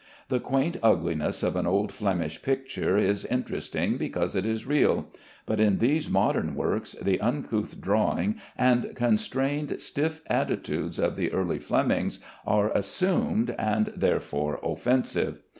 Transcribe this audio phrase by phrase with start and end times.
[0.29, 5.11] The quaint ugliness of an old Flemish picture is interesting because it is real,
[5.45, 11.59] but in these modern works the uncouth drawing and constrained stiff attitudes of the early
[11.59, 12.17] Flemings
[12.47, 15.43] are assumed, and therefore offensive.